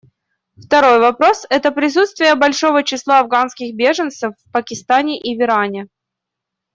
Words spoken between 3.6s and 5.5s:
беженцев в Пакистане и в